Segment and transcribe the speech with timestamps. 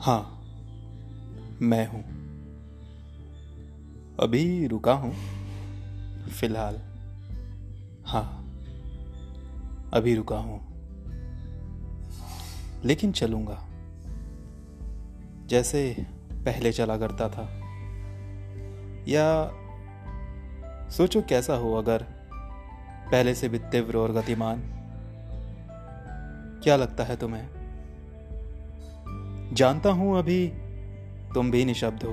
[0.00, 0.32] हाँ
[1.60, 2.26] मैं हूँ।
[4.20, 5.14] अभी रुका हूँ,
[6.24, 6.74] फ़िलहाल।
[8.06, 8.42] हाँ
[9.92, 10.76] अभी रुका हूँ।
[12.84, 13.62] लेकिन चलूँगा।
[15.46, 17.60] जैसे पहले चला करता था।
[19.08, 19.50] या
[20.90, 22.02] सोचो कैसा हो अगर
[23.10, 24.75] पहले से भी तीव्र और गतिमान।
[26.66, 27.48] क्या लगता है तुम्हें?
[29.52, 30.48] जानता हूँ अभी
[31.34, 32.12] तुम भी निशब्द हो,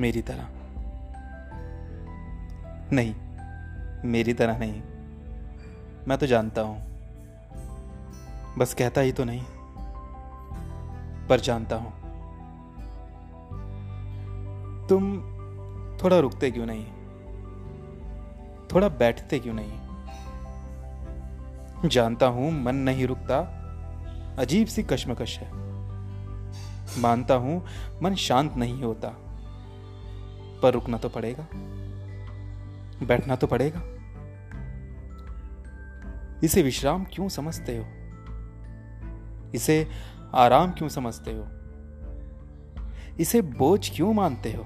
[0.00, 0.48] मेरी तरह।
[2.92, 3.14] नहीं,
[4.04, 4.82] मेरी तरह नहीं।
[6.08, 6.84] मैं तो जानता हूँ।
[8.58, 9.42] बस कहता ही तो नहीं,
[11.28, 11.92] पर जानता हूँ।
[14.88, 15.16] तुम
[16.04, 16.86] थोड़ा रुकते क्यों नहीं?
[18.74, 19.91] थोड़ा बैठते क्यों नहीं?
[21.86, 23.58] जानता हूँ, मन नहीं रुकता।
[24.38, 25.50] अजीब सी कश्मकश है।
[27.00, 27.66] मानता हूँ,
[28.02, 29.08] मन शांत नहीं होता।
[30.62, 31.46] पर रुकना तो पड़ेगा।
[33.06, 33.82] बैठना तो पड़ेगा।
[36.44, 37.84] इसे विश्राम क्यों समझते हो?
[39.54, 39.88] इसे
[40.34, 41.48] आराम क्यों समझते हो?
[43.20, 44.64] इसे बोझ क्यों मानते हो?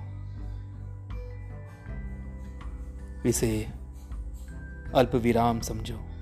[3.29, 3.69] इसे
[4.95, 6.16] अल्प विराम समझो।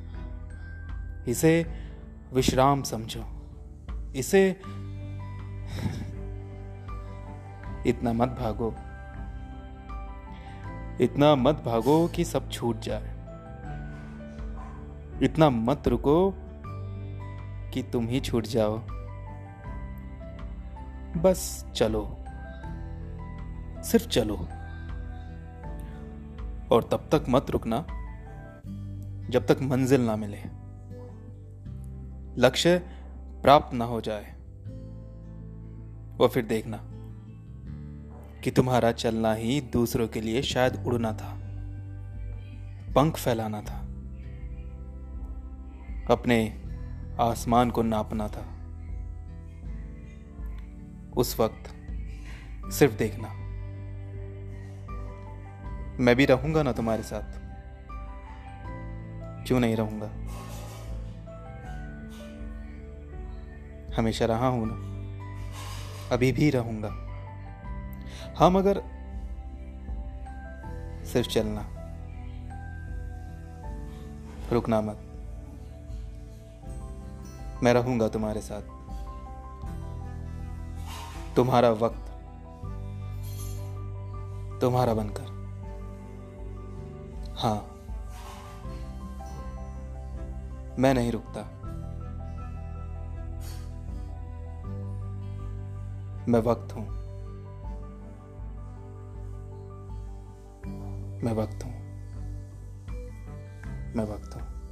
[1.28, 1.66] इसे
[2.34, 3.24] विश्राम समझो।
[4.16, 4.60] इसे
[7.86, 8.74] इतना मत भागो।
[11.04, 13.14] इतना मत भागो कि सब छूट जाए।
[15.22, 16.34] इतना मत रुको
[17.74, 18.78] कि तुम ही छूट जाओ।
[21.16, 22.18] बस चलो।
[23.82, 24.36] सिर्फ़ चलो।
[26.74, 27.86] और तब तक मत रुकना,
[29.30, 30.63] जब तक मंजिल ना मिले।
[32.38, 32.78] लक्ष्य
[33.42, 34.34] प्राप्त ना हो जाए
[36.16, 36.80] वो फिर देखना
[38.40, 41.40] कि तुम्हारा चलना ही दूसरों के लिए शायद उड़ना था,
[42.92, 43.78] पंख फैलाना था,
[46.10, 46.62] अपने
[47.20, 48.44] आसमान को नापना था।
[51.16, 51.70] उस वक्त
[52.72, 53.28] सिर्फ़ देखना,
[56.04, 57.44] मैं भी रहूँगा ना तुम्हारे साथ?
[59.46, 60.10] क्यों नहीं रहूँगा?
[63.96, 64.94] हमेशा रहा हूँ ना।
[66.12, 66.88] अभी भी रहूँगा।
[68.36, 68.82] हाँ मगर
[71.04, 71.70] सिर्फ़ चलना।
[74.52, 74.98] रुकना मत।
[77.62, 78.62] मैं रहूँगा तुम्हारे साथ।
[81.36, 82.00] तुम्हारा वक्त
[84.60, 85.34] तुम्हारा बनकर।
[87.36, 87.70] हाँ
[90.78, 91.63] मैं नहीं रुकता।
[96.28, 96.88] मैं वक्त हूँ।
[101.22, 101.72] मैं वक्त हूँ।
[103.96, 104.63] मैं वक्त हूँ।